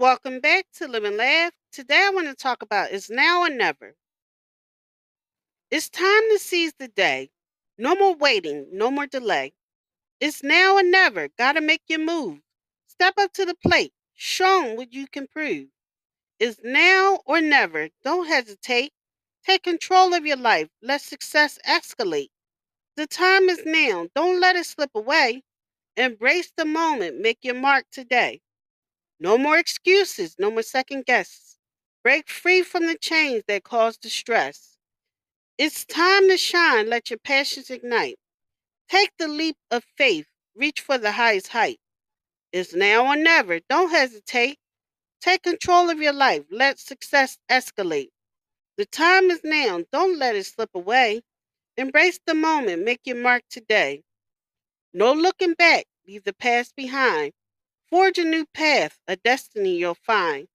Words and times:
Welcome 0.00 0.40
back 0.40 0.64
to 0.76 0.88
Live 0.88 1.04
and 1.04 1.18
Laugh. 1.18 1.52
Today 1.72 2.06
I 2.06 2.10
want 2.14 2.26
to 2.26 2.34
talk 2.34 2.62
about 2.62 2.90
is 2.90 3.10
now 3.10 3.42
or 3.42 3.50
never. 3.50 3.96
It's 5.70 5.90
time 5.90 6.22
to 6.30 6.38
seize 6.38 6.72
the 6.78 6.88
day. 6.88 7.28
No 7.76 7.94
more 7.94 8.14
waiting, 8.14 8.66
no 8.72 8.90
more 8.90 9.06
delay. 9.06 9.52
It's 10.18 10.42
now 10.42 10.76
or 10.76 10.82
never. 10.82 11.28
Gotta 11.36 11.60
make 11.60 11.82
your 11.86 11.98
move. 11.98 12.38
Step 12.86 13.12
up 13.18 13.34
to 13.34 13.44
the 13.44 13.54
plate. 13.56 13.92
Show 14.14 14.72
what 14.72 14.90
you 14.90 15.06
can 15.06 15.26
prove. 15.26 15.66
It's 16.38 16.58
now 16.64 17.18
or 17.26 17.42
never. 17.42 17.90
Don't 18.02 18.26
hesitate. 18.26 18.92
Take 19.44 19.64
control 19.64 20.14
of 20.14 20.24
your 20.24 20.38
life. 20.38 20.70
Let 20.80 21.02
success 21.02 21.58
escalate. 21.68 22.30
The 22.96 23.06
time 23.06 23.50
is 23.50 23.60
now. 23.66 24.06
Don't 24.14 24.40
let 24.40 24.56
it 24.56 24.64
slip 24.64 24.92
away. 24.94 25.42
Embrace 25.98 26.50
the 26.56 26.64
moment. 26.64 27.20
Make 27.20 27.40
your 27.42 27.56
mark 27.56 27.84
today. 27.92 28.40
No 29.20 29.36
more 29.36 29.58
excuses. 29.58 30.36
No 30.38 30.50
more 30.50 30.62
second 30.62 31.04
guesses. 31.04 31.58
Break 32.02 32.28
free 32.30 32.62
from 32.62 32.86
the 32.86 32.96
chains 32.96 33.44
that 33.46 33.64
cause 33.64 33.98
distress. 33.98 34.78
It's 35.58 35.84
time 35.84 36.28
to 36.28 36.38
shine. 36.38 36.88
Let 36.88 37.10
your 37.10 37.18
passions 37.18 37.68
ignite. 37.68 38.16
Take 38.88 39.12
the 39.18 39.28
leap 39.28 39.56
of 39.70 39.84
faith. 39.96 40.26
Reach 40.56 40.80
for 40.80 40.96
the 40.96 41.12
highest 41.12 41.48
height. 41.48 41.78
It's 42.52 42.74
now 42.74 43.06
or 43.06 43.16
never. 43.16 43.60
Don't 43.68 43.90
hesitate. 43.90 44.58
Take 45.20 45.42
control 45.42 45.90
of 45.90 45.98
your 46.00 46.14
life. 46.14 46.44
Let 46.50 46.78
success 46.78 47.36
escalate. 47.50 48.08
The 48.78 48.86
time 48.86 49.30
is 49.30 49.40
now. 49.44 49.84
Don't 49.92 50.18
let 50.18 50.34
it 50.34 50.46
slip 50.46 50.70
away. 50.74 51.20
Embrace 51.76 52.18
the 52.26 52.34
moment. 52.34 52.84
Make 52.84 53.00
your 53.04 53.16
mark 53.16 53.42
today. 53.50 54.02
No 54.94 55.12
looking 55.12 55.54
back. 55.54 55.84
Leave 56.08 56.24
the 56.24 56.32
past 56.32 56.74
behind. 56.74 57.32
Forge 57.90 58.18
a 58.18 58.24
new 58.24 58.46
path, 58.54 58.98
a 59.08 59.16
destiny 59.16 59.76
you'll 59.76 59.94
find. 59.94 60.46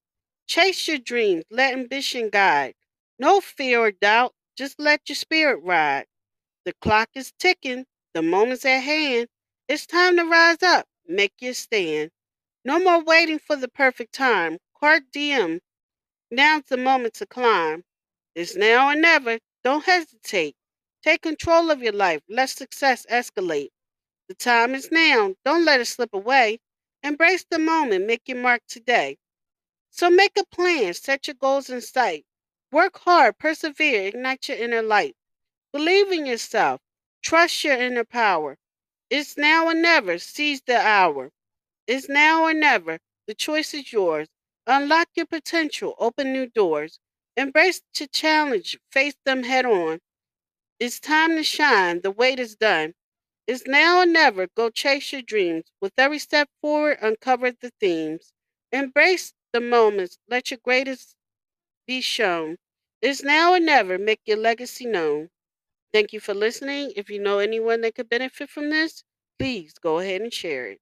Chase 0.47 0.87
your 0.87 0.99
dreams. 0.99 1.43
Let 1.51 1.73
ambition 1.73 2.29
guide. 2.29 2.75
No 3.19 3.41
fear 3.41 3.79
or 3.79 3.91
doubt. 3.91 4.33
Just 4.55 4.79
let 4.79 5.09
your 5.09 5.15
spirit 5.17 5.59
ride. 5.63 6.05
The 6.65 6.73
clock 6.81 7.09
is 7.15 7.33
ticking. 7.37 7.85
The 8.13 8.21
moment's 8.21 8.65
at 8.65 8.79
hand. 8.79 9.27
It's 9.67 9.85
time 9.85 10.15
to 10.17 10.23
rise 10.23 10.63
up. 10.63 10.87
Make 11.07 11.33
your 11.39 11.53
stand. 11.53 12.11
No 12.63 12.79
more 12.79 13.03
waiting 13.03 13.39
for 13.39 13.55
the 13.55 13.67
perfect 13.67 14.13
time. 14.13 14.57
Carpe 14.79 15.03
diem. 15.11 15.59
Now's 16.31 16.63
the 16.69 16.77
moment 16.77 17.15
to 17.15 17.25
climb. 17.25 17.83
It's 18.33 18.55
now 18.55 18.89
or 18.89 18.95
never. 18.95 19.39
Don't 19.63 19.83
hesitate. 19.83 20.55
Take 21.03 21.21
control 21.21 21.69
of 21.71 21.83
your 21.83 21.93
life. 21.93 22.21
Let 22.29 22.49
success 22.49 23.05
escalate. 23.11 23.69
The 24.29 24.35
time 24.35 24.73
is 24.73 24.89
now. 24.91 25.35
Don't 25.43 25.65
let 25.65 25.81
it 25.81 25.85
slip 25.85 26.13
away. 26.13 26.59
Embrace 27.05 27.45
the 27.51 27.59
moment. 27.59 28.07
Make 28.07 28.23
your 28.25 28.39
mark 28.39 28.63
today. 28.67 29.19
So 29.91 30.09
make 30.09 30.31
a 30.39 30.43
plan. 30.45 30.95
Set 30.95 31.27
your 31.27 31.35
goals 31.35 31.69
in 31.69 31.81
sight. 31.81 32.25
Work 32.71 32.97
hard. 32.97 33.37
Persevere. 33.37 34.07
Ignite 34.07 34.49
your 34.49 34.57
inner 34.57 34.81
light. 34.81 35.15
Believe 35.71 36.11
in 36.11 36.25
yourself. 36.25 36.81
Trust 37.21 37.63
your 37.63 37.75
inner 37.77 38.05
power. 38.05 38.57
It's 39.11 39.37
now 39.37 39.67
or 39.67 39.75
never. 39.75 40.17
Seize 40.17 40.63
the 40.65 40.77
hour. 40.77 41.31
It's 41.85 42.09
now 42.09 42.43
or 42.43 42.55
never. 42.55 42.97
The 43.27 43.35
choice 43.35 43.75
is 43.75 43.93
yours. 43.93 44.27
Unlock 44.65 45.09
your 45.15 45.27
potential. 45.27 45.93
Open 45.99 46.33
new 46.33 46.47
doors. 46.47 46.99
Embrace 47.37 47.83
the 47.99 48.07
challenge. 48.07 48.79
Face 48.91 49.15
them 49.25 49.43
head 49.43 49.67
on. 49.67 49.99
It's 50.79 50.99
time 50.99 51.35
to 51.35 51.43
shine. 51.43 52.01
The 52.01 52.09
wait 52.09 52.39
is 52.39 52.55
done. 52.55 52.95
It's 53.47 53.65
now 53.65 54.01
or 54.01 54.05
never. 54.05 54.45
Go 54.47 54.69
chase 54.69 55.11
your 55.11 55.23
dreams. 55.23 55.65
With 55.81 55.93
every 55.97 56.19
step 56.19 56.47
forward, 56.61 56.99
uncover 57.01 57.51
the 57.51 57.71
themes. 57.79 58.33
Embrace 58.71 59.33
the 59.51 59.61
moments. 59.61 60.19
Let 60.27 60.51
your 60.51 60.59
greatest 60.63 61.15
be 61.87 62.01
shown. 62.01 62.57
It's 63.01 63.23
now 63.23 63.53
or 63.53 63.59
never. 63.59 63.97
Make 63.97 64.21
your 64.25 64.37
legacy 64.37 64.85
known. 64.85 65.31
Thank 65.93 66.13
you 66.13 66.19
for 66.21 66.33
listening. 66.35 66.93
If 66.95 67.09
you 67.09 67.19
know 67.19 67.39
anyone 67.39 67.81
that 67.81 67.95
could 67.95 68.09
benefit 68.09 68.49
from 68.49 68.69
this, 68.71 69.03
please 69.39 69.73
go 69.79 69.99
ahead 69.99 70.21
and 70.21 70.33
share 70.33 70.67
it. 70.67 70.81